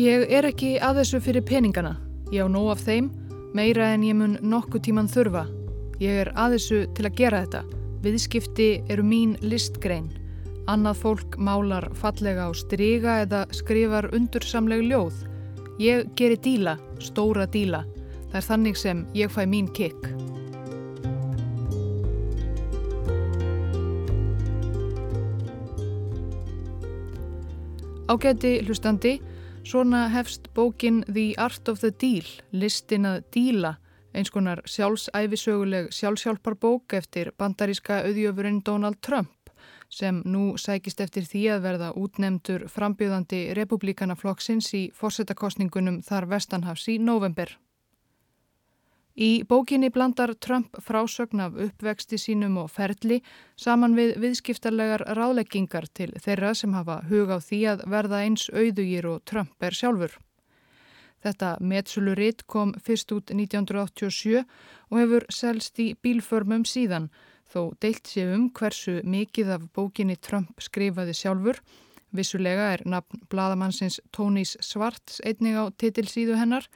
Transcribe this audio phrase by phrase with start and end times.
[0.00, 1.90] Ég er ekki að þessu fyrir peningana.
[2.32, 3.10] Ég á nóg af þeim,
[3.52, 5.42] meira en ég mun nokkuð tíman þurfa.
[6.00, 7.60] Ég er að þessu til að gera þetta.
[8.06, 10.06] Viðskipti eru mín listgrein.
[10.72, 15.20] Annað fólk málar fallega á stryga eða skrifar undursamleg ljóð.
[15.82, 17.84] Ég gerir díla, stóra díla.
[18.30, 20.14] Það er þannig sem ég fæ mín kikk.
[28.08, 29.18] Ágæti hlustandi,
[29.64, 33.74] svona hefst bókin The Art of the Deal, listin að díla,
[34.14, 39.30] eins konar sjálfsæfisöguleg sjálfsjálfarbók eftir bandaríska auðjöfurinn Donald Trump
[39.90, 46.98] sem nú sækist eftir því að verða útnemtur frambjöðandi republikanaflokksins í fórsetakostningunum þar vestanhafs í
[47.02, 47.56] november.
[49.20, 53.18] Í bókinni blandar Trump frásögn af uppvexti sínum og ferli
[53.60, 59.10] saman við viðskiptarlegar ráleggingar til þeirra sem hafa hug á því að verða eins auðugir
[59.12, 60.16] og Trump er sjálfur.
[61.20, 67.12] Þetta metsöluritt kom fyrst út 1987 og hefur selst í bílförmum síðan
[67.52, 71.60] þó deilt sé um hversu mikið af bókinni Trump skrifaði sjálfur.
[72.16, 76.72] Vissulega er nafn bladamannsins Tónís Svarts einnig á titilsíðu hennar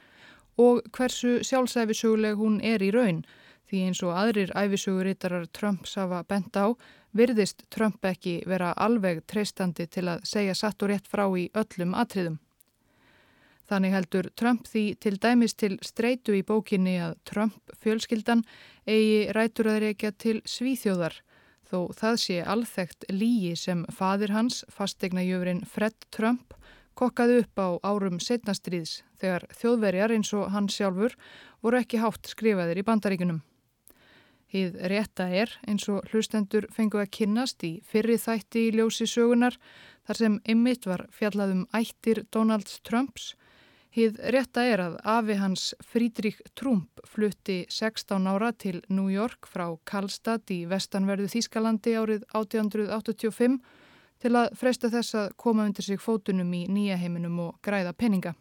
[0.57, 3.23] og hversu sjálfsæfisöguleg hún er í raun
[3.69, 6.75] því eins og aðrir æfisögurittarar Trumps hafa bent á
[7.15, 11.95] virðist Trump ekki vera alveg treystandi til að segja satt og rétt frá í öllum
[11.97, 12.39] atriðum.
[13.65, 18.43] Þannig heldur Trump því til dæmis til streitu í bókinni að Trump fjölskyldan
[18.85, 21.17] eigi rætur að reykja til svíþjóðar
[21.65, 26.53] þó það sé alþægt lígi sem fadir hans, fastegna jöfurinn Fred Trump,
[26.95, 31.17] kokkaði upp á árum setnastriðs þegar þjóðverjar eins og hann sjálfur
[31.63, 33.43] voru ekki hátt skrifaðir í bandaríkunum.
[34.55, 39.57] Hið rétta er eins og hlustendur fengu að kynnast í fyrri þætti í ljósi sögunar
[40.07, 43.33] þar sem ymmit var fjallaðum ættir Donalds Trumps.
[43.95, 49.69] Hið rétta er að afi hans Frídrik Trump flutti 16 ára til New York frá
[49.87, 53.59] Karlstad í vestanverðu Þískalandi árið 1885
[54.25, 58.33] til að freysta þess að koma undir sig fótunum í nýja heiminum og græða peninga.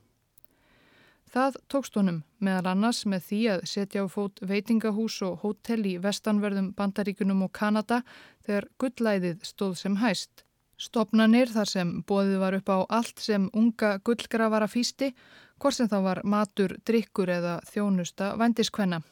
[1.35, 5.97] Það tókst honum meðal annars með því að setja á fót veitingahús og hótel í
[6.01, 8.01] vestanverðum Bandaríkunum og Kanada
[8.47, 10.45] þegar gullæðið stóð sem hæst.
[10.81, 15.13] Stopnanir þar sem bóðið var upp á allt sem unga gullgrafara fýsti,
[15.59, 19.03] hvort sem það var matur, drikkur eða þjónusta vendiskvenna.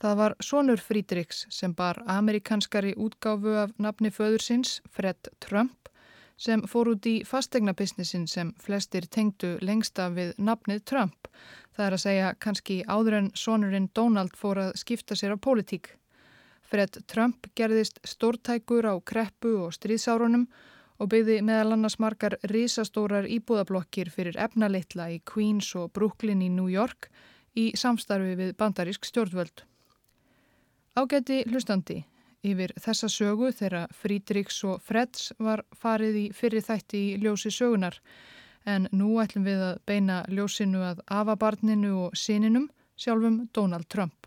[0.00, 5.90] Það var sonur Frídriks sem bar amerikanskari útgáfu af nafni föðursins, Fred Trump,
[6.40, 11.28] sem fór út í fastegnabisnissin sem flestir tengdu lengsta við nafnið Trump.
[11.76, 15.92] Það er að segja kannski áður en sonurinn Donald fór að skipta sér á pólitík.
[16.64, 20.48] Fred Trump gerðist stórtækur á kreppu og stríðsárunum
[20.96, 26.72] og byggði meðal annars margar risastórar íbúðablokkir fyrir efnalitla í Queens og Brooklyn í New
[26.72, 27.10] York
[27.52, 29.66] í samstarfi við bandarísk stjórnvöld.
[31.00, 31.94] Ágæti hlustandi,
[32.44, 37.96] yfir þessa sögu þegar Frídriks og Freds var farið í fyrri þætti í ljósi sögunar
[38.68, 42.68] en nú ætlum við að beina ljósinu að afabarninu og sininum
[43.00, 44.19] sjálfum Donald Trump.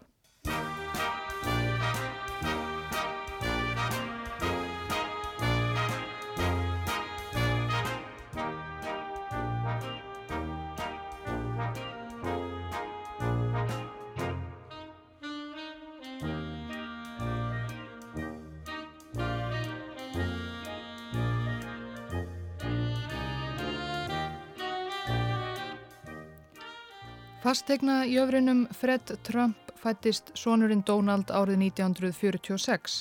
[27.53, 32.93] Fastegna jöfrinum Fred Trump fættist sonurinn Donald árið 1946.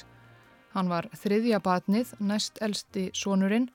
[0.74, 3.70] Hann var þriðja batnið, næst elsti sonurinn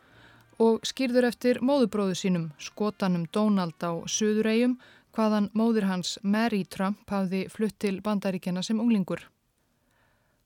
[0.61, 4.75] og skýrður eftir móðubróðu sínum, skotanum Donald á Suðuregjum,
[5.17, 9.23] hvaðan móður hans Mary Trump hafði flutt til bandaríkjana sem unglingur.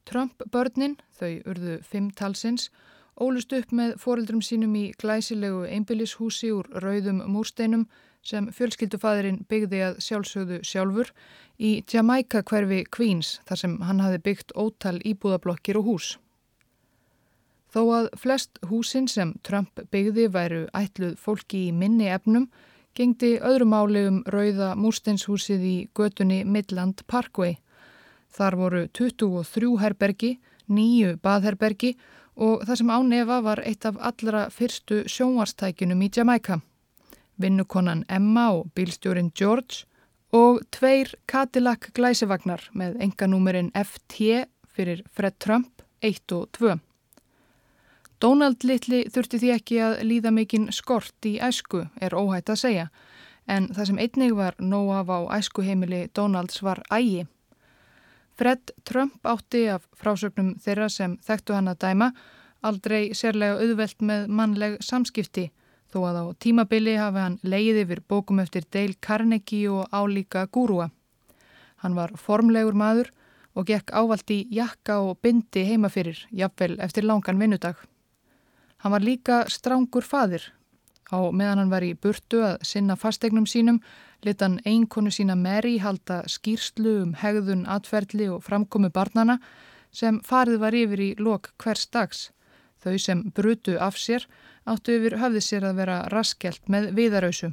[0.07, 2.69] Trump börnin, þau urðu fimm talsins,
[3.19, 7.83] ólust upp með foreldrum sínum í glæsilegu einbillishúsi úr rauðum múrsteinum
[8.25, 11.12] sem fjölskyldufæðurinn byggði að sjálfsögðu sjálfur
[11.57, 16.12] í Jamaica hverfi Queens þar sem hann hafi byggt ótal íbúðablokkir og hús.
[17.71, 22.50] Þó að flest húsin sem Trump byggði væru ætluð fólki í minni efnum,
[22.97, 27.56] gengdi öðru máli um rauða múrstenshúsið í götunni Midland Parkway.
[28.31, 30.33] Þar voru 23 herbergi,
[30.68, 31.95] nýju baðherbergi
[32.35, 36.59] og það sem ánefa var eitt af allra fyrstu sjónvarstækinum í Jamaica
[37.42, 39.86] vinnukonan Emma og bílstjórin George
[40.32, 46.78] og tveir Cadillac glæsivagnar með enganúmerinn FT fyrir Fred Trump 1 og 2.
[48.22, 52.88] Donald Litli þurfti því ekki að líða mikinn skort í æsku, er óhætt að segja,
[53.50, 57.26] en það sem einnig var nóg af á æskuheimili Donalds var ægi.
[58.38, 62.12] Fred Trump átti af frásögnum þeirra sem þekktu hann að dæma
[62.62, 65.50] aldrei sérlega auðvelt með mannleg samskipti
[65.92, 70.90] þó að á tímabili hafi hann leið yfir bókum eftir Dale Carnegie og álíka gúrua.
[71.84, 73.12] Hann var formlegur maður
[73.56, 77.76] og gekk ávalt í jakka og bindi heimafyrir, jafnvel eftir langan vinnudag.
[78.82, 80.54] Hann var líka strángur fadir.
[81.12, 83.82] Á meðan hann var í burtu að sinna fastegnum sínum,
[84.24, 89.40] lit hann einkonu sína Mary halda skýrslu um hegðun, atferðli og framkomi barnana
[89.92, 92.30] sem farið var yfir í lok hvers dags.
[92.81, 94.25] Þau sem brutu af sér
[94.66, 97.51] áttu yfir höfði sér að vera raskelt með viðarauðsu.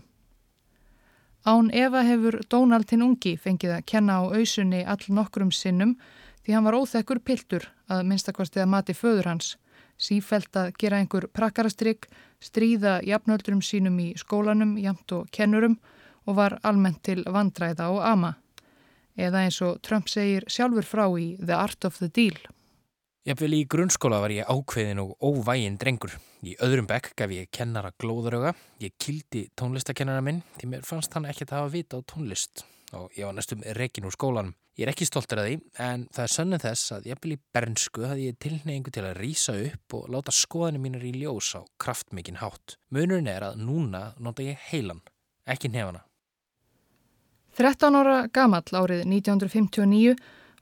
[1.49, 5.95] Án Eva hefur Dónaldin ungi fengið að kenna á auðsunni all nokkrum sinnum
[6.43, 9.55] því hann var óþekkur piltur að minnstakvastið að mati föður hans.
[9.99, 12.07] Sífælt að gera einhver prakkarastrygg,
[12.41, 15.79] stríða jafnöldrum sínum í skólanum, jamt og kennurum
[16.29, 18.35] og var almennt til vandræða og ama.
[19.19, 22.39] Eða eins og Trump segir sjálfur frá í The Art of the Deal.
[23.29, 26.15] Jafnvel í grunnskóla var ég ákveðin og óvægin drengur.
[26.41, 28.55] Í öðrum bekk gaf ég kennara glóðaröga.
[28.81, 32.63] Ég kildi tónlistakennara minn því mér fannst hann ekkert að hafa vita á tónlist
[32.97, 34.55] og ég var næstum rekin úr skólanum.
[34.81, 35.59] Ég er ekki stoltur að því
[35.91, 39.59] en það er sönnum þess að jafnvel í bernsku hafði ég tilneyingu til að rýsa
[39.67, 42.79] upp og láta skoðanir mínar í ljós á kraftmikinn hátt.
[42.89, 45.05] Munurinn er að núna nota ég heilan,
[45.45, 46.07] ekki nefana.
[47.61, 50.17] 13 ára gamall árið 1959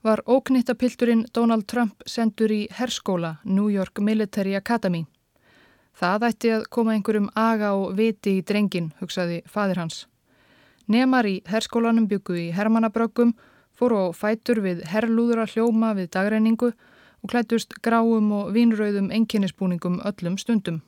[0.07, 5.01] var óknittapilturinn Donald Trump sendur í herskóla New York Military Academy.
[5.99, 10.05] Það ætti að koma einhverjum aga og viti í drengin, hugsaði fadir hans.
[10.87, 13.35] Nemar í herskólanum byggu í Hermannabröggum,
[13.75, 20.39] fóru á fætur við herrlúðra hljóma við dagreiningu og klættust gráum og vínröðum enginnisbúningum öllum
[20.39, 20.83] stundum.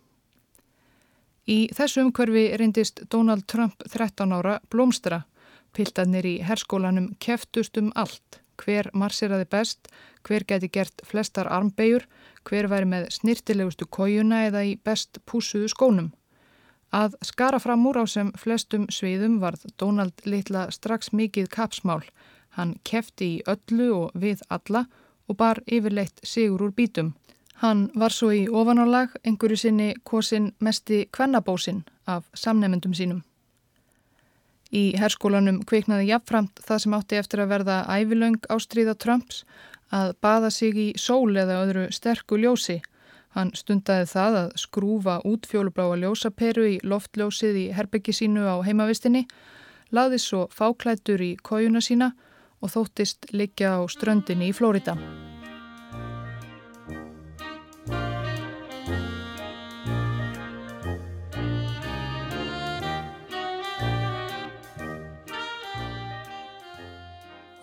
[1.44, 5.26] Í þessu umhverfi reyndist Donald Trump 13 ára blómstra.
[5.76, 9.90] Piltarnir í herskólanum keftust um allt hver marseraði best,
[10.28, 12.06] hver geti gert flestar armbegjur,
[12.44, 16.12] hver væri með snirtilegustu kójuna eða í best púsuðu skónum.
[16.92, 22.02] Að skara fram úr á sem flestum sviðum varð Donald litla strax mikið kapsmál.
[22.58, 24.88] Hann kefti í öllu og við alla
[25.30, 27.14] og bar yfirleitt sigur úr bítum.
[27.62, 33.22] Hann var svo í ofanálag einhverju sinni kosin mesti kvennabósin af samnefndum sínum.
[34.70, 39.44] Í herskólanum kveiknaði jafnframt það sem átti eftir að verða ævilöng ástríða Trumps
[39.90, 42.78] að baða sig í sól eða öðru sterku ljósi.
[43.34, 49.26] Hann stundaði það að skrúfa út fjólubláa ljósaperu í loftljósið í herbyggi sínu á heimavistinni,
[49.94, 52.14] laði svo fáklættur í kójuna sína
[52.62, 54.98] og þóttist liggja á ströndinni í Flórida.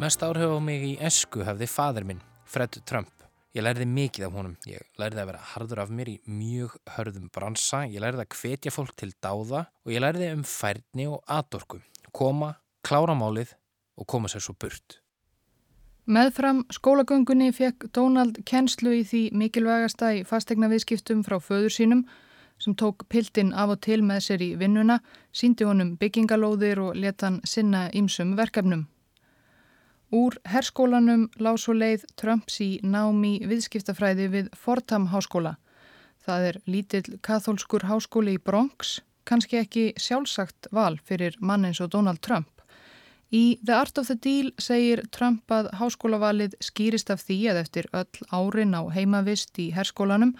[0.06, 3.08] Mest áhrif á mig í esku hefði fadur minn, Fred Trump.
[3.58, 4.52] Ég lærði mikið af honum.
[4.70, 7.80] Ég lærði að vera hardur af mér í mjög hörðum bransa.
[7.90, 11.82] Ég lærði að hvetja fólk til dáða og ég lærði um færni og atorku.
[12.14, 12.52] Koma,
[12.86, 13.56] klára málið
[13.98, 15.00] og koma sér svo burt.
[16.06, 22.06] Meðfram skólagöngunni fekk Donald kennslu í því mikilvægasta í fastegna viðskiptum frá föður sínum
[22.62, 25.02] sem tók piltin af og til með sér í vinnuna,
[25.34, 28.86] síndi honum byggingalóðir og leta hann sinna ýmsum verkefnum.
[30.16, 35.56] Úr herskólanum lág svo leið Trumps í námi viðskiptafræði við Fordham háskóla.
[36.24, 41.90] Það er lítill katholskur háskóli í Bronx, kannski ekki sjálfsagt val fyrir mann eins og
[41.92, 42.48] Donald Trump.
[43.28, 47.90] Í The Art of the Deal segir Trump að háskólavalið skýrist af því að eftir
[47.92, 50.36] öll árin á heimavist í herskólanum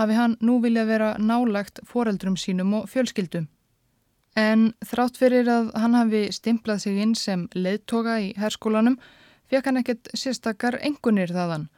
[0.00, 3.50] hafi hann nú vilja vera nálagt foreldrum sínum og fjölskyldum.
[4.38, 9.00] En þrátt fyrir að hann hafi stimplað sig inn sem leðtoga í herskólanum
[9.50, 11.68] fekk hann ekkert sérstakar engunir þaðan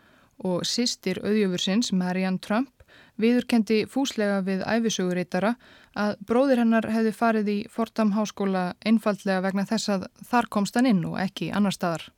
[0.44, 2.82] og sýstir auðjöfursins Marianne Trump
[3.20, 5.54] viðurkendi fúslega við æfisögurítara
[5.98, 10.88] að bróðir hennar hefði farið í Fordham háskóla einfallega vegna þess að þar komst hann
[10.88, 12.08] inn og ekki annar staðar.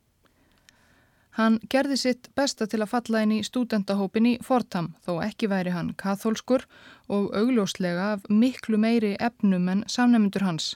[1.35, 5.73] Hann gerði sitt besta til að falla inn í stúdendahópin í Fordham þó ekki væri
[5.75, 6.63] hann katholskur
[7.11, 10.69] og augljóslega af miklu meiri efnum en samnefndur hans.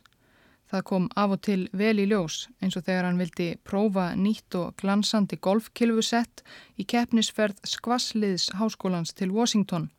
[0.68, 4.58] Það kom af og til vel í ljós eins og þegar hann vildi prófa nýtt
[4.58, 6.42] og glansandi golfkilfusett
[6.74, 9.92] í keppnisferð skvassliðs háskólans til Washington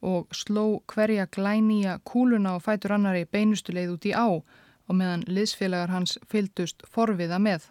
[0.00, 5.92] og sló hverja glænýja kúluna og fætur annari beinustuleið út í á og meðan liðsfélagar
[5.92, 7.68] hans fyldust forviða með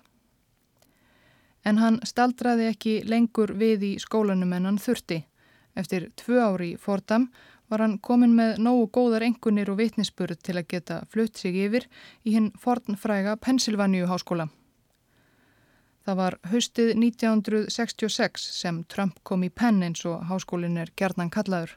[1.68, 5.22] en hann staldraði ekki lengur við í skólanum en hann þurfti.
[5.78, 7.28] Eftir tvö ári í Fordham
[7.70, 11.88] var hann komin með nógu góðar engunir og vitnisspurð til að geta flutt sig yfir
[12.24, 14.48] í hinn fornfræga Pennsylvania háskóla.
[16.08, 21.74] Það var haustið 1966 sem Trump kom í penn eins og háskólin er gerðnan kallaður.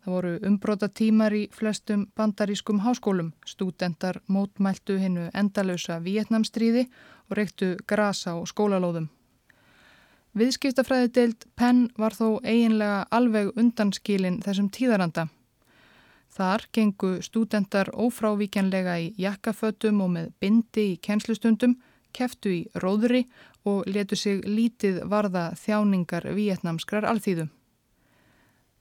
[0.00, 3.30] Það voru umbróta tímar í flestum bandarískum háskólum.
[3.46, 6.88] Stúdendar mótmæltu hinnu endalösa Vietnamstríði
[7.28, 9.06] og reyktu grasa á skólalóðum.
[10.30, 15.26] Viðskiptafræði deild Penn var þó eiginlega alveg undanskilin þessum tíðaranda.
[16.30, 21.74] Þar gengu stúdendar ófrávíkjanlega í jakkafötum og með bindi í kjenslustundum,
[22.14, 23.24] keftu í róðri
[23.66, 27.50] og letu sig lítið varða þjáningar vietnamskrar alþýðum.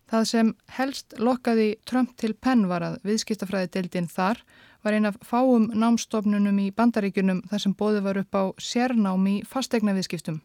[0.10, 4.41] Það sem helst lokkaði Trump til penn var að viðskiptafræðiteildin þar
[4.86, 9.36] var ein af fáum námstofnunum í bandaríkunum þar sem bóði var upp á sérnám í
[9.46, 10.41] fastegna viðskiptum.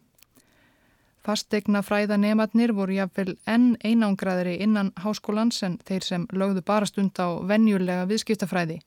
[1.24, 7.40] Fastegna fræðanematnir voru jáfnvel enn einangraðri innan háskólans en þeir sem lögðu bara stund á
[7.48, 8.82] venjulega viðskiptafræði.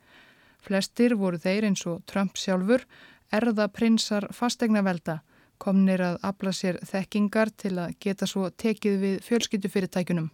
[0.61, 2.85] Flestir voru þeir eins og Trump sjálfur
[3.33, 5.21] erða prinsar fastegna velda
[5.57, 10.29] komnir að afla sér þekkingar til að geta svo tekið við fjölskyttufyrirtækunum.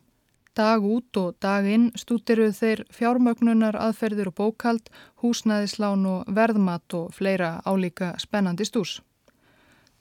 [0.54, 4.92] Dag út og dag inn stútiruð þeir fjármögnunar, aðferðir og bókald,
[5.24, 9.00] húsnæðislán og verðmat og fleira álíka spennandi stús.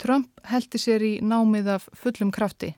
[0.03, 2.73] Trump heldi sér í námið af fullum krafti.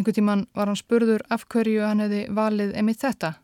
[0.00, 3.34] Engu tíman var hann spurður af hverju hann hefði valið emitt þetta.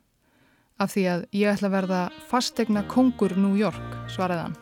[0.81, 4.57] Af því að ég ætla að verða fastegna kongur New York, svaraði hann.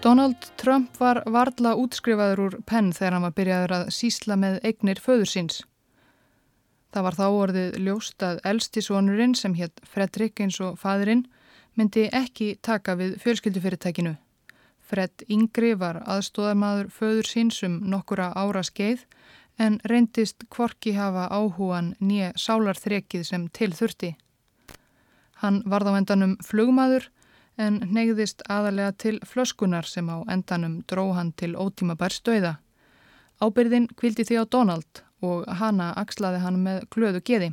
[0.00, 5.02] Donald Trump var varla útskrifaður úr penn þegar hann var byrjaður að sísla með eignir
[5.04, 5.60] föður síns.
[6.90, 11.26] Það var þá orðið ljóst að elstisvonurinn sem hétt Fredrik eins og fadurinn
[11.78, 14.16] myndi ekki taka við fjölskyldufyrirtækinu.
[14.90, 19.04] Fred Yngri var aðstóðarmadur föður síns um nokkura ára skeið
[19.60, 24.16] en reyndist kvorki hafa áhúan nýja sálarþrekið sem til þurfti.
[25.44, 27.06] Hann var þá endanum flugmaður
[27.60, 32.56] en neyðist aðalega til flöskunar sem á endanum dró hann til ótíma bærstöiða.
[33.40, 37.50] Ábyrðin kvildi því á Donald og hana axlaði hann með glöðu geði.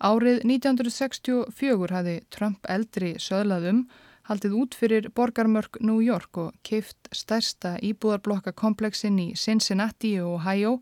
[0.00, 3.84] Árið 1964 hafi Trump eldri söðlaðum
[4.30, 10.78] haldið út fyrir borgarmörk New York og keift stærsta íbúðarblokkakompleksin í Cincinnati og Ohio,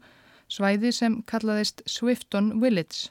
[0.48, 3.10] svæði sem kallaðist Swifton Village.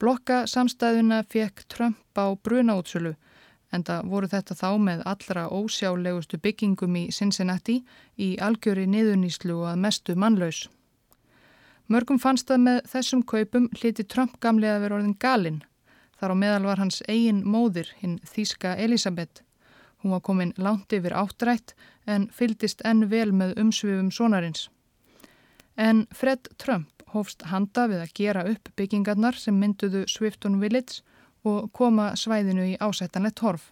[0.00, 3.14] Blokka samstæðuna fekk Trump á brunaútsölu
[3.74, 7.80] Enda voru þetta þá með allra ósjálegustu byggingum í Cincinnati
[8.20, 10.68] í algjöri niðuníslu og að mestu mannlaus.
[11.92, 15.60] Mörgum fannst að með þessum kaupum hliti Trump gamlega vera orðin galinn.
[16.16, 19.42] Þar á meðal var hans eigin móðir, hinn Þíska Elisabeth.
[20.00, 21.74] Hún var komin langt yfir áttrætt
[22.06, 24.70] en fyldist enn vel með umsvifum sonarins.
[25.76, 31.04] En Fred Trump hófst handa við að gera upp byggingarnar sem mynduðu Swifton Village
[31.44, 33.70] og koma svæðinu í ásættanlegt horf.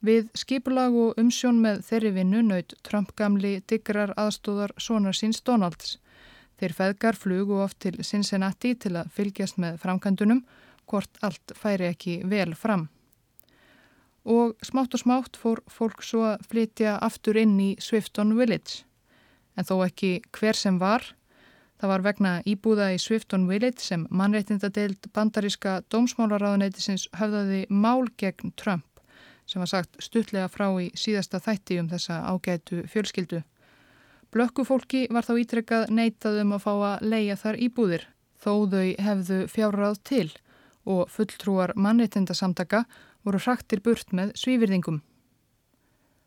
[0.00, 5.98] Við skipulag og umsjón með þeirri vinnu naut Trump gamli digrar aðstóðar sonar síns Donalds.
[6.58, 10.44] Þeir feðgar flugu oft til Cincinnati til að fylgjast með framkandunum
[10.90, 12.88] hvort allt færi ekki vel fram.
[14.28, 18.82] Og smátt og smátt fór fólk svo að flytja aftur inn í Swifton Village.
[19.56, 21.06] En þó ekki hver sem var,
[21.78, 28.84] Það var vegna íbúða í Swifton Village sem mannreittindadeild bandaríska dómsmálaráðuneytisins höfðaði mál gegn Trump
[29.48, 33.44] sem var sagt stuttlega frá í síðasta þætti um þessa ágætu fjölskyldu.
[34.34, 38.06] Blökkufólki var þá ítrekkað neitað um að fá að leia þar íbúðir
[38.38, 40.28] þó þau hefðu fjárráð til
[40.88, 42.84] og fulltrúar mannreitindasamtaka
[43.24, 45.02] voru hraktir burt með svívirðingum.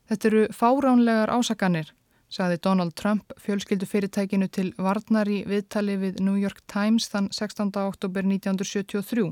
[0.09, 1.93] Þetta eru fáránlegar ásakanir
[2.31, 7.73] saði Donald Trump fjölskyldu fyrirtækinu til varnar í viðtali við New York Times þann 16.
[7.83, 9.31] oktober 1973.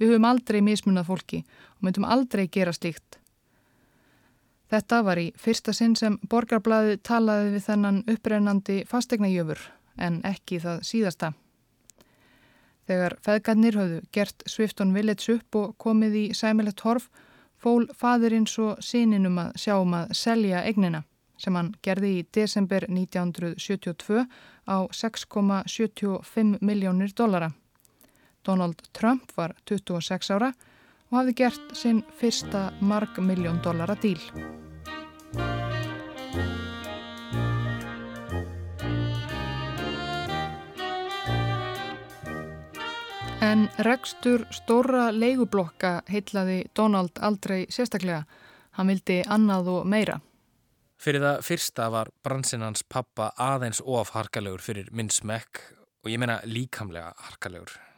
[0.00, 1.42] Við höfum aldrei mismunað fólki
[1.78, 3.19] og myndum aldrei gera slíkt.
[4.70, 9.64] Þetta var í fyrsta sinn sem borgarblæði talaði við þennan upprennandi fastegnajöfur
[9.98, 11.32] en ekki það síðasta.
[12.86, 17.10] Þegar feðgarnir höfðu gert Swifton Village upp og komið í sæmilegt horf
[17.60, 21.04] fól fadirinn svo síninum að sjá um að selja egnina
[21.40, 24.24] sem hann gerði í desember 1972
[24.68, 27.50] á 6,75 miljónir dollara.
[28.46, 30.52] Donald Trump var 26 ára
[31.10, 34.20] og hafði gert sinn fyrsta marg miljón dollara díl.
[43.40, 48.24] En rekstur stóra leigublokka heitlaði Donald aldrei sérstaklega
[48.78, 50.20] Hann vildi annað og meira.
[51.00, 55.64] Fyrir það fyrsta var bransinn hans pappa aðeins of harkalegur fyrir minn smekk
[56.04, 57.89] og ég meina líkamlega harkalegur.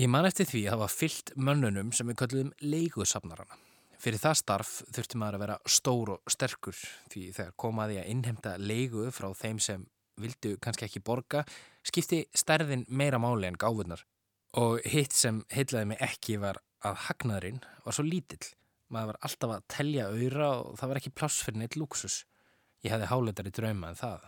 [0.00, 3.58] Ég man eftir því að það var fyllt mönnunum sem við kölluðum leigusafnarana.
[4.00, 6.78] Fyrir það starf þurfti maður að vera stór og sterkur
[7.12, 9.84] því þegar komaði að innhemta leigu frá þeim sem
[10.22, 11.44] vildu kannski ekki borga
[11.84, 14.00] skipti stærðin meira máli en gáfurnar.
[14.56, 18.42] Og hitt sem heitlaði mig ekki var að hagnaðurinn var svo lítill.
[18.92, 22.22] Maður var alltaf að telja auðra og það var ekki pláss fyrir neitt luxus.
[22.84, 24.24] Ég hefði háletar í drauma en það.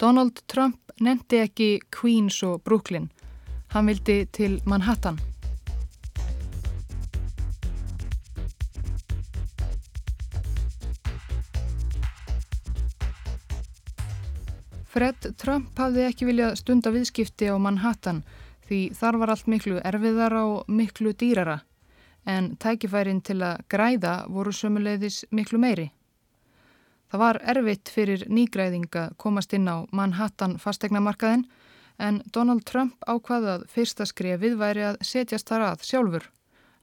[0.00, 3.12] Donald Trump nefndi ekki Queens og Brooklyn.
[3.74, 5.16] Hann vildi til Manhattan.
[14.86, 18.22] Fred Trump hafði ekki viljað stunda viðskipti á Manhattan
[18.68, 21.58] því þar var allt miklu erfiðara og miklu dýrara
[22.30, 25.90] en tækifærin til að græða voru sömuleiðis miklu meiri.
[27.10, 31.48] Það var erfitt fyrir nýgræðing að komast inn á Manhattan fastegnamarkaðin
[31.98, 36.30] en Donald Trump ákvaði að fyrsta skrefið væri að setjast þar að sjálfur.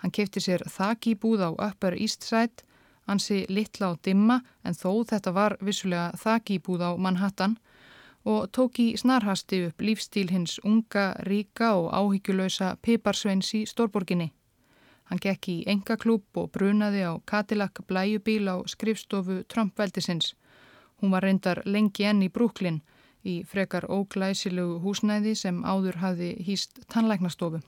[0.01, 2.63] Hann kefti sér þakki búð á Upper East Side,
[3.07, 7.57] ansi litla á dimma en þó þetta var vissulega þakki búð á Manhattan
[8.25, 14.31] og tók í snarhasti upp lífstíl hins unga, ríka og áhyggjulösa Piparsveins í Stórborginni.
[15.09, 20.35] Hann gekk í engaklúb og brunaði á Cadillac blæjubíl á skrifstofu Trump-veldisins.
[21.01, 22.81] Hún var reyndar lengi enn í Brúklinn
[23.27, 27.61] í frekar óglæsilegu húsnæði sem áður hafði hýst tannlæknastofu.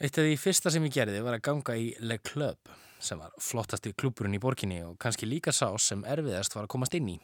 [0.00, 2.70] Eitt af því fyrsta sem ég gerði var að ganga í Le Club
[3.00, 6.96] sem var flottasti klúpurinn í borginni og kannski líka sá sem erfiðast var að komast
[6.96, 7.16] inn í,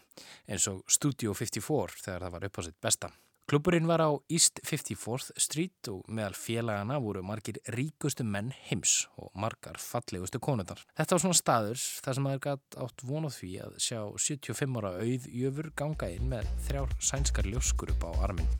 [0.49, 3.13] eins og Studio 54 þegar það var upp á sitt besta.
[3.47, 9.29] Klúpurinn var á East 54th Street og meðal félagana voru margir ríkustu menn heims og
[9.39, 10.83] margar fallegustu konundar.
[10.99, 14.97] Þetta var svona staður þar sem maður gætt átt vonað því að sjá 75 ára
[14.99, 18.51] auð jöfur ganga inn með þrjár sænskar ljóskur upp á arminn.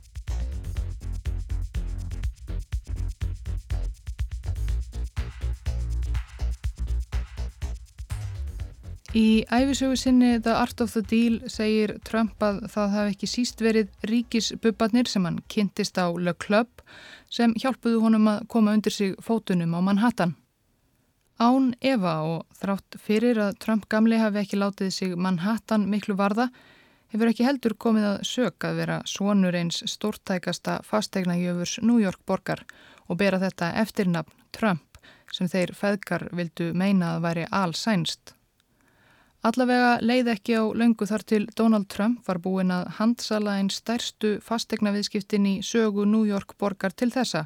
[9.17, 13.63] Í æfisögu sinni The Art of the Deal segir Trump að það hafi ekki síst
[13.65, 16.83] verið ríkisbubbarnir sem hann kynntist á Le Club
[17.33, 20.35] sem hjálpuðu honum að koma undir sig fótunum á Manhattan.
[21.41, 26.51] Án Eva og þrátt fyrir að Trump gamli hafi ekki látið sig Manhattan miklu varða
[27.09, 32.67] hefur ekki heldur komið að sög að vera svonur eins stórtækasta fastegnajöfurs New York borgar
[33.07, 35.01] og bera þetta eftirnafn Trump
[35.33, 38.36] sem þeir feðgar vildu meina að væri allsænst.
[39.47, 44.31] Allavega leið ekki á löngu þar til Donald Trump var búin að handsala einn stærstu
[44.43, 47.45] fastegnaviðskiptin í sögu New York borgar til þessa.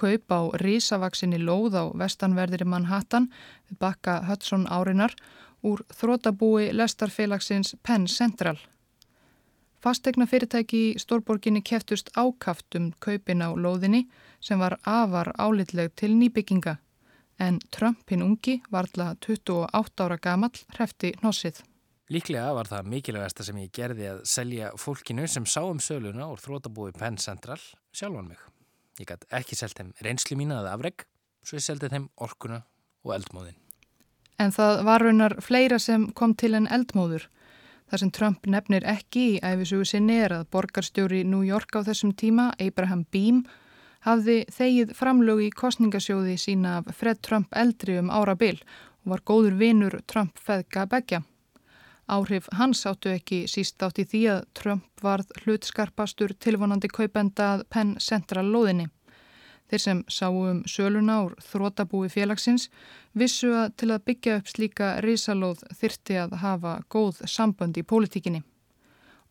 [0.00, 3.28] Kaup á risavaksinni lóð á vestanverðir Manhattan
[3.82, 5.12] bakka Hudson árinar
[5.60, 8.56] úr þrótabúi lestarfélagsins Penn Central.
[9.82, 14.06] Fastegna fyrirtæki í stórborginni keftust ákaft um kaupin á lóðinni
[14.40, 16.78] sem var afar álitleg til nýbygginga
[17.42, 21.62] en Trump hinn ungi varðla 28 ára gamall hrefti hnossið.
[22.12, 26.38] Líklega var það mikilvægasta sem ég gerði að selja fólkinu sem sá um söluna úr
[26.38, 27.58] þrótabúi Penn Central
[27.90, 28.38] sjálfan mig.
[29.00, 31.06] Ég gæti ekki selgt þeim reynslu mína að afreg,
[31.42, 32.62] svo ég seldi þeim orkuna
[33.04, 33.58] og eldmóðin.
[34.38, 37.26] En það var raunar fleira sem kom til en eldmóður.
[37.90, 42.14] Það sem Trump nefnir ekki í æfisugu sinni er að borgarstjóri New York á þessum
[42.18, 43.44] tíma, Abraham Beam,
[44.06, 49.24] hafði þegið framlög í kostningasjóði sína af Fred Trump eldri um ára bil og var
[49.26, 51.22] góður vinur Trump feðga begja.
[52.06, 57.66] Áhrif hans áttu ekki síst átt í því að Trump varð hlutskarpastur tilvonandi kaupenda að
[57.74, 58.86] Penn Central loðinni.
[59.66, 62.68] Þeir sem sáum söluna úr þrótabúi félagsins
[63.18, 68.44] vissu að til að byggja upp slíka risalóð þyrti að hafa góð sambönd í pólitíkinni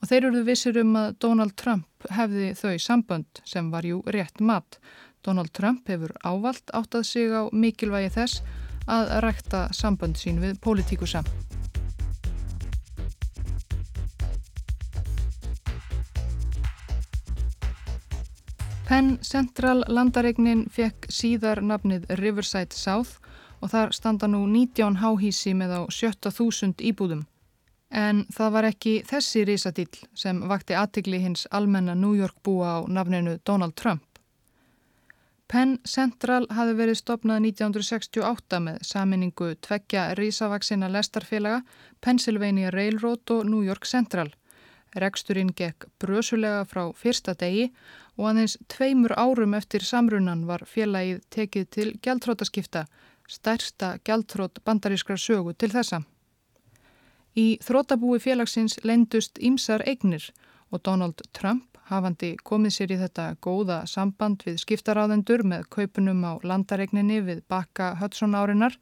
[0.01, 4.41] og þeir eruðu vissir um að Donald Trump hefði þau sambönd sem var jú rétt
[4.41, 4.79] mat.
[5.25, 8.43] Donald Trump hefur ávalt áttað sig á mikilvægi þess
[8.85, 11.23] að rækta sambönd sín við pólitíkusa.
[18.85, 23.17] Penn Central landaregnin fekk síðar nafnið Riverside South
[23.57, 27.25] og þar standa nú 19 háhísi með á 70.000 íbúðum.
[27.91, 32.87] En það var ekki þessi risadill sem vakti aðtikli hins almenna New York búa á
[32.87, 34.03] nafninu Donald Trump.
[35.47, 41.61] Penn Central hafi verið stopnað 1968 með saminningu tveggja risavaksina lestarfélaga,
[42.01, 44.33] Pennsylvania Railroad og New York Central.
[44.95, 47.67] Reksturinn gekk brösulega frá fyrsta degi
[48.17, 52.85] og aðeins tveimur árum eftir samrunan var félagið tekið til gjaldtrótaskipta,
[53.29, 56.01] stærsta gjaldtrót bandarískra sögu til þessa.
[57.35, 60.29] Í þrótabúi félagsins lendust ímsar eignir
[60.71, 66.33] og Donald Trump, hafandi komið sér í þetta góða samband við skiptaráðendur með kaupunum á
[66.47, 68.77] landaregninni við bakka Hudson árinar,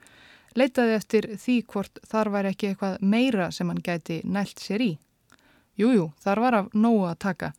[0.53, 4.91] leitaði eftir því hvort þar væri ekki eitthvað meira sem hann gæti nælt sér í.
[5.73, 7.53] Jújú, þar var af nógu að taka.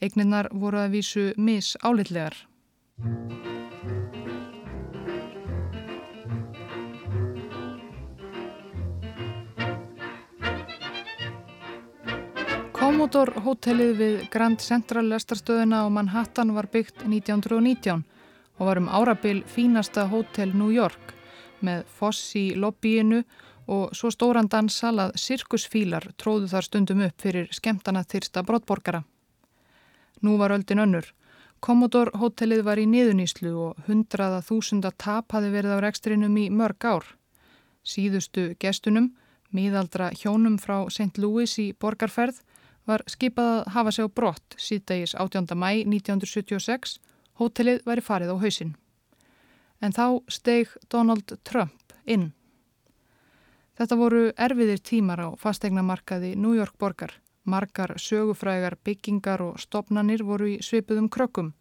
[0.00, 2.40] Eigninnar voru að vísu mis álitlegar.
[12.94, 18.04] Commodore hótelið við Grand Central lestarstöðuna á Manhattan var byggt 1919
[18.54, 21.10] og var um árabil fínasta hótel New York
[21.58, 23.24] með foss í lobbyinu
[23.66, 29.02] og svo stóran dansal að sirkusfílar tróðu þar stundum upp fyrir skemtana þyrsta brottborgara.
[30.22, 31.10] Nú var öldin önnur.
[31.58, 36.86] Commodore hótelið var í niðuníslu og hundraða þúsunda tap hafi verið á rekstrinum í mörg
[36.86, 37.10] ár.
[37.82, 39.16] Síðustu gestunum,
[39.50, 41.18] miðaldra hjónum frá St.
[41.18, 42.38] Louis í borgarferð,
[42.88, 45.52] var skipað að hafa sig á brott síðdegis 18.
[45.56, 46.98] mæ 1976,
[47.40, 48.74] hótelið væri farið á hausin.
[49.80, 52.32] En þá steg Donald Trump inn.
[53.74, 57.16] Þetta voru erfiðir tímar á fastegnamarkaði New York borgar.
[57.44, 61.52] Margar sögufrægar byggingar og stopnanir voru í svipuðum krökkum.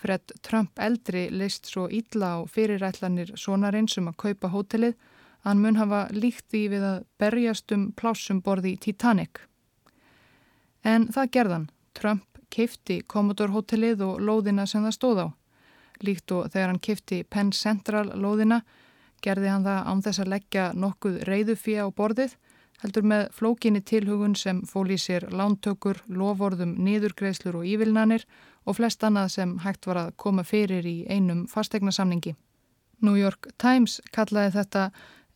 [0.00, 4.94] Fred Trump eldri leist svo ítla á fyrirætlanir svona reynsum að kaupa hótelið
[5.44, 9.40] hann mun hafa líkt því við að berjast um plásum borði í Titanic.
[10.84, 11.70] En það gerðan.
[11.94, 15.26] Trump keifti Commodore hotellið og lóðina sem það stóð á.
[16.00, 18.62] Líkt og þegar hann keifti Penn Central lóðina
[19.22, 22.36] gerði hann það án þess að leggja nokkuð reyðufía á borðið
[22.80, 28.24] heldur með flókinni tilhugun sem fól í sér lántökur, lovorðum, niðurgreislur og ívilnanir
[28.64, 32.34] og flest annað sem hægt var að koma fyrir í einum fastegnasamningi.
[33.04, 34.90] New York Times kallaði þetta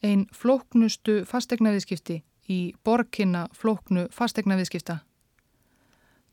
[0.04, 5.00] ein flóknustu fastegnaviðskipti í borginna flóknu fastegnaviðskipta.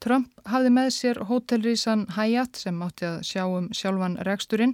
[0.01, 4.73] Trump hafði með sér hótelrísan Hyatt sem átti að sjá um sjálfan reksturinn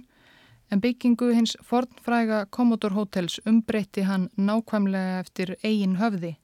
[0.72, 6.38] en byggingu hins fornfræga Commodore Hotels umbreytti hann nákvæmlega eftir eigin höfði.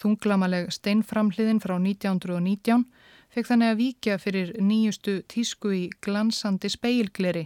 [0.00, 2.86] Þunglamaleg steinframhliðin frá 1919
[3.34, 7.44] fekk þannig að víkja fyrir nýjustu tísku í glansandi speilgleri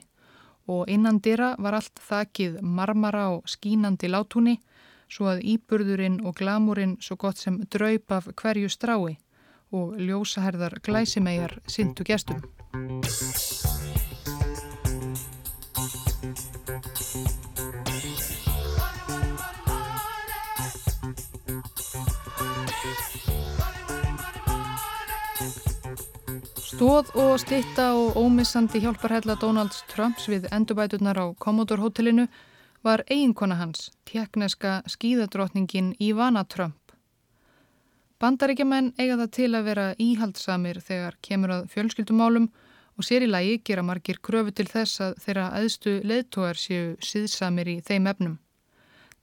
[0.70, 4.60] og innan dyrra var allt þakið marmara og skínandi látúni
[5.10, 9.18] svo að íburðurinn og glamurinn svo gott sem draup af hverju strái
[9.72, 12.42] og ljósaherðar glæsimegjar syndu gestum.
[26.80, 32.24] Stóð og stitta og ómissandi hjálparhella Donalds Trumps við endurbæturnar á Commodore hotellinu
[32.82, 36.79] var eiginkona hans, tjekneska skíðadrótningin Ivana Trump
[38.20, 42.50] Bandaríkjaman eiga það til að vera íhaldsamir þegar kemur að fjölskyldumálum
[43.00, 47.70] og sér í lagi gera margir kröfu til þess að þeirra aðstu leðtóar séu síðsamir
[47.72, 48.36] í þeim efnum.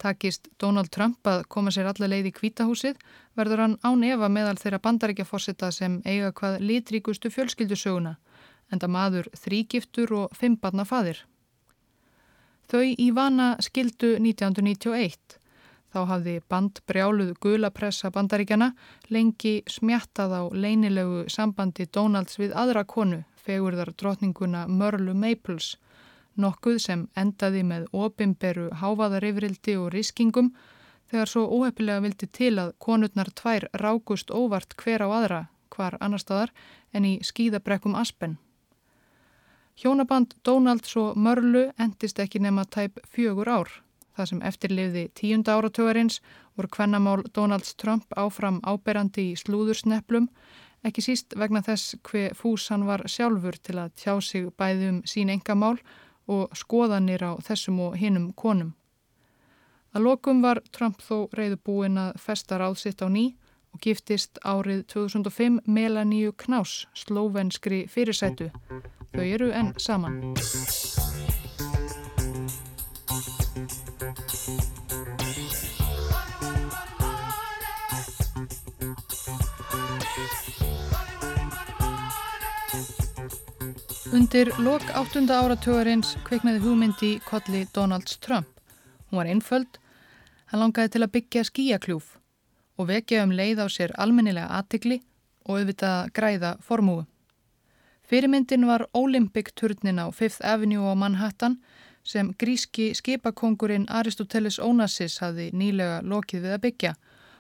[0.02, 2.98] Takist Donald Trump að koma sér alla leið í kvítahúsið
[3.38, 8.18] verður hann án efa meðal þeirra bandaríkjaforsita sem eiga hvað litríkustu fjölskyldusöguna,
[8.74, 11.22] enda maður þrýgiftur og fimmbarna fadir.
[12.66, 15.38] Þau í vana skildu 1991
[15.94, 18.74] Þá hafði bandbrjáluð gulapressa bandaríkjana
[19.14, 25.78] lengi smjattað á leinilegu sambandi Donalds við aðra konu, fegurðar drotninguna Mörlu Maples,
[26.36, 30.52] nokkuð sem endaði með opimberu háfaðarifrildi og riskingum
[31.08, 36.20] þegar svo óhefilega vildi til að konurnar tvær rákust óvart hver á aðra, hvar annar
[36.20, 36.52] staðar,
[36.92, 38.38] en í skýðabrekkum Aspen.
[39.78, 43.70] Hjónaband Donalds og Mörlu endist ekki nema tæp fjögur ár.
[44.18, 46.22] Það sem eftirlifði tíunda áratögarins
[46.58, 50.26] voru kvennamál Donalds Trump áfram áberandi í slúðursneplum,
[50.82, 55.30] ekki síst vegna þess hver fús hann var sjálfur til að tjá sig bæðum sín
[55.30, 55.78] engamál
[56.26, 58.74] og skoðanir á þessum og hinnum konum.
[59.94, 63.36] Að lokum var Trump þó reyðubúin að festa ráðsitt á ný
[63.74, 68.50] og giftist árið 2005 Melanie Knaus, slóvenskri fyrirsætu.
[69.14, 70.34] Þau eru enn saman.
[84.28, 88.48] Undir lok áttunda áratögarins kveiknaði hugmyndi kolli Donalds Trump.
[89.08, 89.78] Hún var einföld,
[90.52, 92.10] hann langaði til að byggja skíakljúf
[92.76, 94.98] og vekja um leið á sér almennilega aðtikli
[95.46, 97.06] og auðvitað græða formúu.
[98.04, 101.56] Fyrirmyndin var Olympic-turnin á Fifth Avenue á Manhattan
[102.04, 106.94] sem gríski skipakongurinn Aristoteles Onassis hafði nýlega lokið við að byggja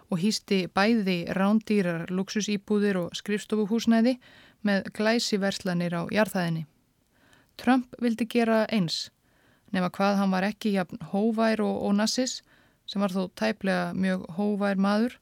[0.07, 4.15] og hýsti bæði rándýrar luxusýbúðir og skrifstofuhúsnæði
[4.63, 6.63] með glæsi verslanir á jarðhæðinni.
[7.57, 9.09] Trump vildi gera eins,
[9.73, 12.41] nema hvað hann var ekki jafn hóvær og Onassis,
[12.87, 15.17] sem var þó tæplega mjög hóvær maður.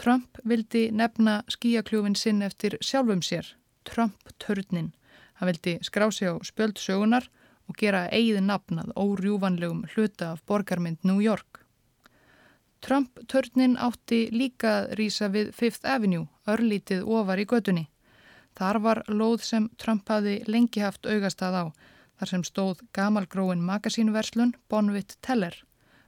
[0.00, 3.46] Trump vildi nefna skíakljúfin sinn eftir sjálfum sér,
[3.84, 4.92] Trump-törnin.
[5.38, 7.28] Hann vildi skrá sig á spjöld sögunar
[7.68, 11.60] og gera eigið nafnað órjúvanlegum hluta af borgarmynd New York.
[12.84, 17.86] Trump-törnin átti líka rýsa við Fifth Avenue, örlítið ofar í gödunni.
[18.54, 21.64] Þar var lóð sem Trump hafi lengi haft augastað á,
[22.18, 25.56] þar sem stóð gamalgróin magasínverslun Bonvit Teller.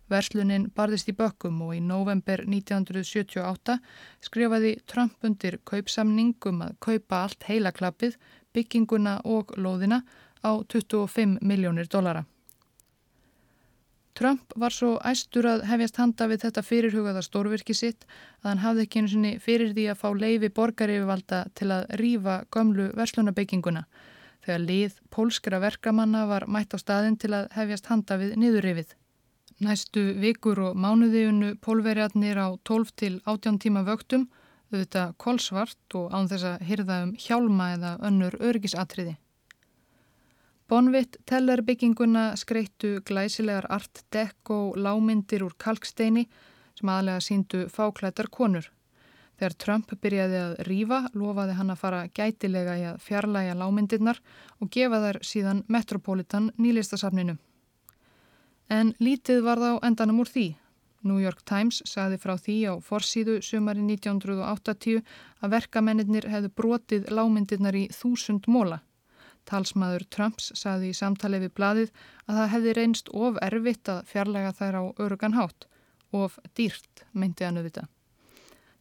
[0.07, 3.81] Verslunin barðist í bökkum og í november 1978
[4.23, 8.15] skrifaði Trump undir kaupsamning um að kaupa allt heilaklappið,
[8.55, 10.05] bygginguna og lóðina
[10.47, 12.23] á 25 miljónir dollara.
[14.17, 18.07] Trump var svo æstur að hefjast handa við þetta fyrirhugaða stórvirki sitt
[18.41, 22.37] að hann hafði ekki einu sinni fyrir því að fá leifi borgaryfirvalda til að rýfa
[22.57, 23.83] gömlu verslunarbygginguna
[24.47, 28.95] þegar lið pólskra verkamanna var mætt á staðin til að hefjast handa við niðurrifið.
[29.67, 34.29] Næstu vikur og mánuðiunu pólverjarnir á 12 til 18 tíma vöktum
[34.73, 39.17] auðvitað kolsvart og án þess að hyrða um hjálma eða önnur örgisatriði.
[40.67, 46.25] Bonvitt teller bygginguna skreittu glæsilegar art deco lámyndir úr kalksteini
[46.75, 48.67] sem aðlega síndu fáklættar konur.
[49.39, 54.19] Þegar Trump byrjaði að rýfa lofaði hann að fara gætilega í að fjarlæga lámyndirnar
[54.59, 57.37] og gefa þær síðan Metropolitan nýlistasafninu.
[58.67, 60.49] En lítið var þá endanum úr því.
[61.07, 64.99] New York Times sagði frá því á forsíðu sumari 1980
[65.39, 68.83] að verkamennir hefðu brotið lámyndirnar í þúsund móla.
[69.47, 71.91] Talsmaður Trumps saði í samtali við bladið
[72.27, 75.69] að það hefði reynst of erfitt að fjarlæga þær á örugan hátt,
[76.13, 77.91] of dýrt, meinti hann auðvitað.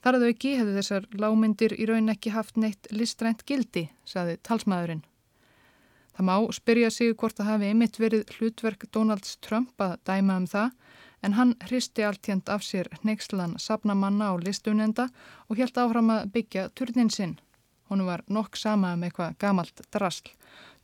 [0.06, 4.38] Þar að þau ekki hefði þessar lámyndir í raun ekki haft neitt listrænt gildi, saði
[4.46, 5.06] talsmaðurinn.
[6.16, 10.46] Það má spyrja sig hvort það hafi einmitt verið hlutverk Donalds Trump að dæma um
[10.48, 10.70] það,
[11.26, 15.10] en hann hristi alltjönd af sér neykslan sapnamanna á listunenda
[15.50, 17.36] og helt áfram að byggja turnin sinn.
[17.90, 20.32] Hún var nokk sama um eitthvað gamalt drasl.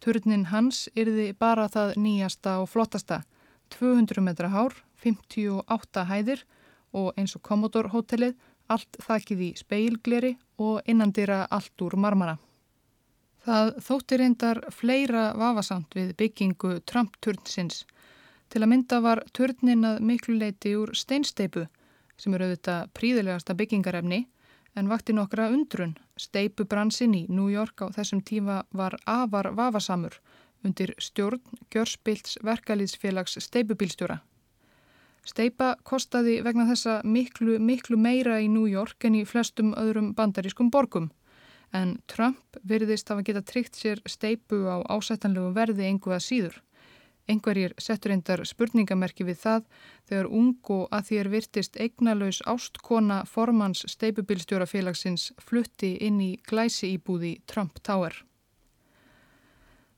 [0.02, 3.22] Turnin hans yrði bara það nýjasta og flottasta.
[3.74, 6.44] 200 metra hár, 58 hæðir
[6.94, 8.36] og eins og Commodore hotellið,
[8.68, 12.38] allt þakkið í speilgleri og innandira allt úr marmara.
[13.42, 17.86] Það þótti reyndar fleira vafasamt við byggingu Trump-turnsins.
[18.52, 21.66] Til að mynda var turnin að miklu leiti úr steinsteipu
[22.22, 24.26] sem eru auðvitað príðilegasta byggingarefni
[24.75, 25.95] en vakti nokkra undrun.
[26.17, 30.19] Steipubransin í New York á þessum tíma var afar vafasamur
[30.63, 31.41] undir stjórn
[31.73, 34.19] Gjörspilts verkalýðsfélags steipubílstjóra.
[35.25, 40.71] Steipa kostaði vegna þessa miklu, miklu meira í New York en í flestum öðrum bandarískum
[40.73, 41.12] borgum.
[41.73, 46.57] En Trump virðist að geta tryggt sér steipu á ásættanlegu verði engu að síður.
[47.32, 49.67] Engverjir settur endar spurningamerki við það
[50.10, 56.91] þegar ung og að því er virtist eignalös ástkona formans steipubilstjórafélagsins flutti inn í glæsi
[56.98, 58.17] íbúði Trump Tower.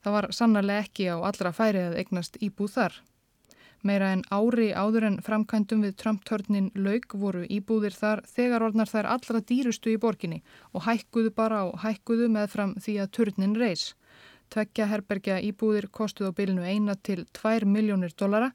[0.03, 2.95] Það var sannarlega ekki á allra færi að eignast íbúð þar.
[3.83, 9.09] Meira en ári áður en framkvæmdum við Trump-törnin laug voru íbúðir þar þegar orðnar þær
[9.15, 10.39] allra dýrustu í borginni
[10.71, 13.89] og hækkuðu bara og hækkuðu með fram því að törnin reys.
[14.53, 18.51] Tveggja herbergja íbúðir kostuð á bylnu eina til 2 miljónir dollara,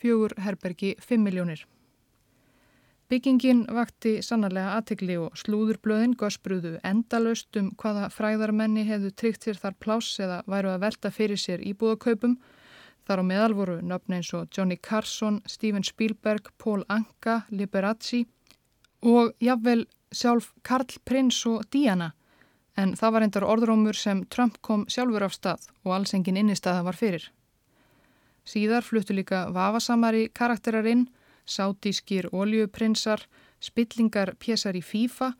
[0.00, 1.66] fjögur herbergi 5 miljónir.
[3.12, 9.76] Byggingin vakti sannarlega aðtegli og slúðurblöðin gösbruðu endalöst um hvaða fræðarmenni hefðu tryggt sér þar
[9.84, 12.38] pláss eða væru að velta fyrir sér íbúðakaupum.
[13.04, 18.24] Þar á meðal voru nöfn eins og Johnny Carson, Steven Spielberg, Paul Anka, Liberace
[19.04, 22.14] og jáfnvel sjálf Karl Prins og Diana
[22.76, 26.84] en það var endar orðrómur sem Trump kom sjálfur af stað og alls engin innistaða
[26.86, 27.28] var fyrir.
[28.48, 31.06] Síðar fluttu líka vafasamari karakterarinn,
[31.46, 33.26] sátískir oljuprinsar,
[33.60, 35.32] spillingar pjessar í FIFA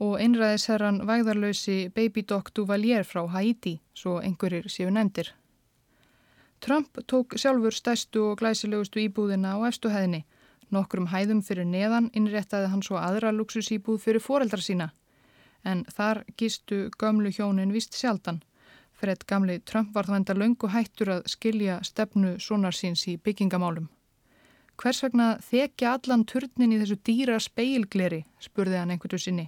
[0.00, 5.32] og einræðisherran vægðarlausi Baby Doc Duvalier frá Haiti, svo einhverjir séu nefndir.
[6.60, 10.26] Trump tók sjálfur stæstu og glæsilegustu íbúðina á efstu hæðinni.
[10.70, 14.90] Nokkrum hæðum fyrir neðan innréttaði hann svo aðra luxusíbúð fyrir foreldra sína
[15.64, 18.42] en þar gistu gömlu hjónin vist sjaldan.
[19.00, 23.88] Fred gamli Trump var það enda löngu hættur að skilja stefnu sonarsins í byggingamálum.
[24.80, 29.46] Hvers vegna þekja allan turnin í þessu dýra speilgleri, spurði hann einhverju sinni.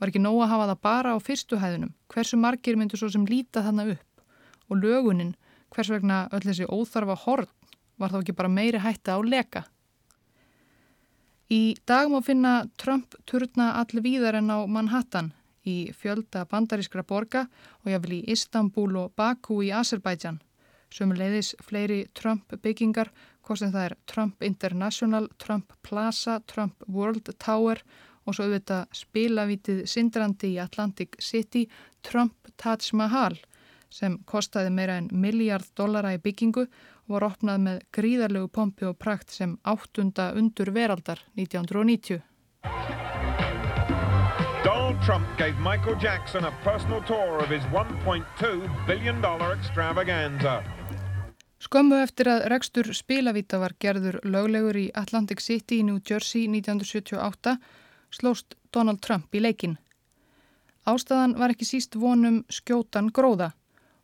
[0.00, 1.92] Var ekki nóg að hafa það bara á fyrstu hæðunum?
[2.12, 4.24] Hversu margir myndu svo sem líta þannig upp?
[4.68, 5.34] Og lögunin,
[5.72, 7.52] hvers vegna öll þessi óþarfa horn
[8.00, 9.66] var þá ekki bara meiri hætta á leka?
[11.52, 15.34] Í dag má finna Trump turna allir víðar en á Manhattan
[15.68, 17.46] í fjölda bandarískra borga
[17.82, 20.40] og jáfnvel í Istanbul og Baku í Azerbaijan.
[20.92, 23.10] Sumuleiðis fleiri Trump byggingar,
[23.42, 27.80] hvort sem það er Trump International, Trump Plaza, Trump World Tower
[28.26, 31.64] og svo auðvitað spilavítið sindrandi í Atlantic City,
[32.02, 33.38] Trump Taj Mahal
[33.92, 38.98] sem kostaði meira en miljard dollara í byggingu og var opnað með gríðarlegu pompi og
[38.98, 42.22] prakt sem áttunda undur veraldar 1990.
[45.06, 50.62] Trump gave Michael Jackson a personal tour of his 1.2 billion dollar extravaganza.
[51.58, 57.56] Skömmu eftir að rekstur spilavíta var gerður löglegur í Atlantic City í New Jersey 1978
[58.14, 59.74] slóst Donald Trump í leikin.
[60.86, 63.50] Ástæðan var ekki síst vonum skjótan gróða.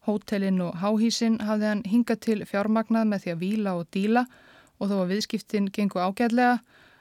[0.02, 4.26] Hótelin og háhísin hafði hann hingað til fjármagnað með því að víla og díla
[4.78, 6.58] og þó að viðskiptin gengu ágæðlega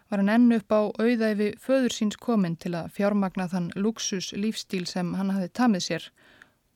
[0.10, 4.86] var hann enn upp á auðæfi föður síns komin til að fjármagnað þann luxus lífstíl
[4.88, 6.10] sem hann hafði tamið sér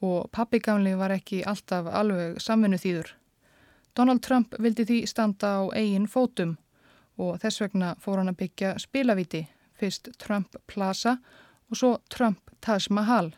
[0.01, 3.13] og pappigamli var ekki alltaf alveg samvinnu þýður.
[3.95, 6.55] Donald Trump vildi því standa á eigin fótum
[7.21, 9.45] og þess vegna fór hann að byggja spilavíti,
[9.77, 11.17] fyrst Trump Plaza
[11.69, 13.31] og svo Trump Taj Mahal.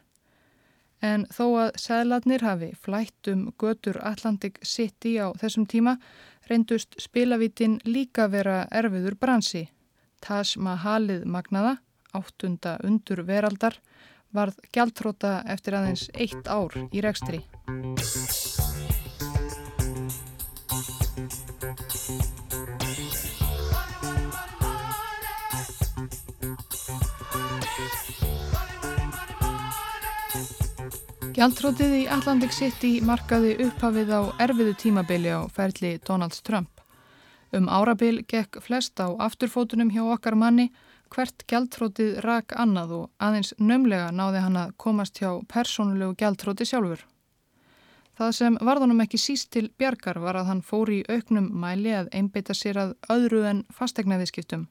[1.04, 5.98] En þó að segladnir hafi flætt um götur Atlantic City á þessum tíma
[6.48, 9.68] reyndust spilavítin líka vera erfiður bransi.
[10.24, 11.74] Taj Mahalið magnaða,
[12.16, 13.76] áttunda undur veraldar,
[14.32, 17.42] varð gjaldtróta eftir aðeins eitt ár í rekstri.
[31.34, 36.83] Gjaldrótið í Atlantic City markaði upphafið á erfiðu tímabili á ferli Donald Trump.
[37.54, 40.72] Um árabil gekk flest á afturfótunum hjá okkar manni
[41.14, 47.04] hvert gjaldrótið rak annað og aðeins nömlega náði hann að komast hjá persónulegu gjaldróti sjálfur.
[48.18, 52.10] Það sem varðanum ekki síst til bjargar var að hann fór í auknum mæli að
[52.14, 54.68] einbeita sér að öðru en fastegnaviðskiptum.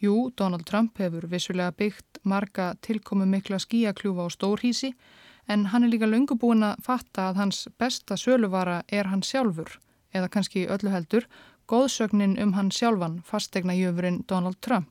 [0.00, 4.94] Jú, Donald Trump hefur vissulega byggt marga tilkomu mikla skíakljúfa á stórhísi
[5.46, 9.78] en hann er líka löngu búin að fatta að hans besta söluvara er hann sjálfur,
[10.14, 11.26] eða kannski öllu heldur,
[11.70, 14.90] góðsögnin um hann sjálfan fastegna jöfurinn Donald Trump.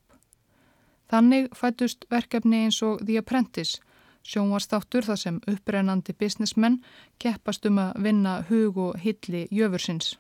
[1.10, 3.82] Þannig fætust verkefni eins og The Apprentice,
[4.24, 6.80] sjónvastáttur þar sem upprennandi businessmenn
[7.20, 10.18] keppast um að vinna hug og hilli jöfursins.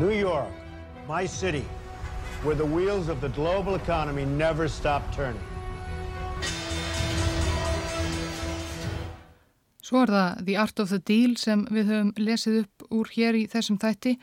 [0.00, 0.52] New York,
[1.08, 1.64] my city
[2.42, 5.55] where the wheels of the global economy never stop turning.
[9.86, 13.36] Svo er það The Art of the Deal sem við höfum lesið upp úr hér
[13.38, 14.16] í þessum þætti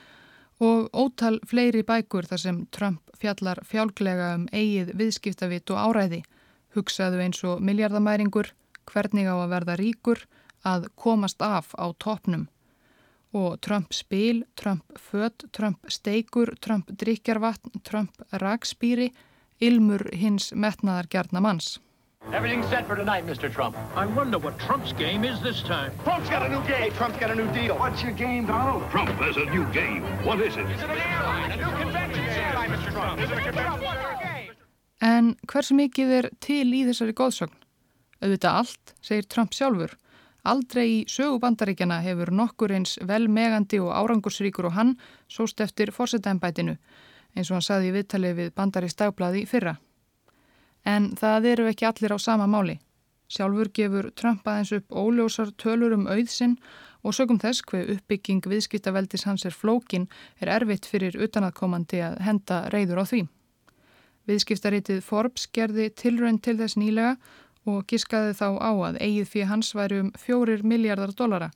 [0.64, 6.20] og ótal fleiri bækur þar sem Trump fjallar fjálglega um eigið viðskiptavit og áræði,
[6.76, 8.52] hugsaðu eins og miljardamæringur,
[8.92, 10.26] hvernig á að verða ríkur,
[10.68, 12.50] að komast af á topnum
[13.34, 19.10] og Trump spil, Trump född, Trump steikur, Trump drikjarvatn, Trump ragspýri,
[19.64, 21.80] ilmur hins metnaðar gjarna manns.
[22.32, 23.52] Everything's set for tonight, Mr.
[23.52, 23.76] Trump.
[23.96, 25.92] I wonder what Trump's game is this time.
[26.04, 26.82] Trump's got a new game.
[26.84, 27.78] Hey, Trump's got a new deal.
[27.78, 28.90] What's your game, Donald?
[28.90, 30.04] Trump has a new game.
[30.24, 30.66] What is it?
[30.70, 31.52] Is it an airline?
[31.52, 32.92] A new convention center, Mr.
[32.92, 33.20] Trump.
[33.20, 34.56] Is it a convention?
[35.04, 37.58] En hversu mikið er til í þessari góðsögn?
[38.24, 39.98] Auðvitað allt, segir Trump sjálfur.
[40.48, 44.94] Aldrei í sögubandaríkjana hefur nokkur eins velmegandi og árangursríkur og hann
[45.28, 46.78] sóst eftir fórsetæmbætinu
[47.36, 49.76] eins og hann saði í viðtalið við bandaríks dagblaði fyrra.
[50.86, 52.80] En það eru ekki allir á sama máli.
[53.32, 56.58] Sjálfur gefur Trump aðeins upp óljósar tölur um auðsinn
[57.04, 60.10] og sögum þess hver uppbygging viðskiptaveldis hans er flókin
[60.40, 63.24] er erfitt fyrir utanaðkomandi að henda reyður á því.
[64.28, 67.18] Viðskiptaritið Forbes gerði tilrönd til þess nýlega
[67.68, 71.52] og gískaði þá á að eigið fyrir hans væri um fjórir miljardar dollara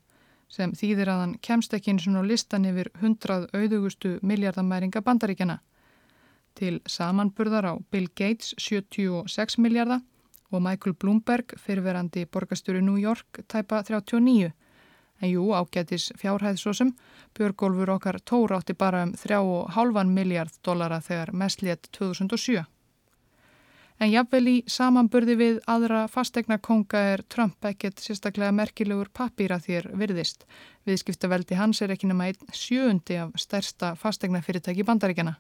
[0.48, 5.60] sem þýðir að hann kemst ekki eins og listan yfir hundrað auðugustu miljardamæringa bandaríkjana.
[6.58, 10.02] Til samanburðar á Bill Gates 76 miljardar
[10.50, 14.54] og Michael Bloomberg fyrirverandi borgastjóri New York tæpa 39.
[15.22, 16.94] En jú, ágætis fjárhæðsósum,
[17.38, 22.66] Björgólfur okkar tóra átti bara um 3,5 miljard dollara þegar mest létt 2007.
[24.00, 29.90] En jafnvel í samanburði við aðra fastegna konga er Trump ekkert sérstaklega merkilegur papýra þér
[29.98, 30.46] virðist.
[30.86, 35.38] Viðskiptaveldi hans er ekki nema einn sjöundi af stærsta fastegna fyrirtæki bandaríkjana.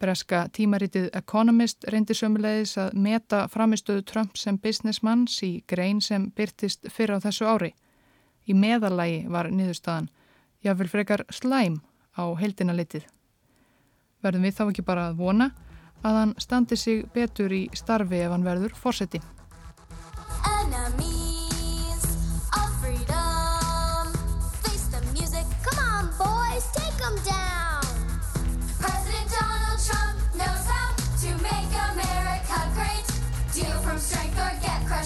[0.00, 6.88] Breska tímaritið Economist reyndi sömulegis að meta framistöðu Trump sem businessmanns í grein sem byrtist
[6.88, 7.74] fyrr á þessu ári.
[8.48, 10.08] Í meðalagi var niðurstaðan
[10.64, 11.82] jáfnvel frekar slæm
[12.16, 13.04] á heldina litið.
[14.24, 15.50] Verðum við þá ekki bara að vona
[16.00, 19.20] að hann standi sig betur í starfi ef hann verður fórseti.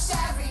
[0.07, 0.44] Sherry.